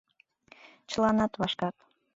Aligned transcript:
Чыланат 0.89 1.31
вашкат. 1.39 1.75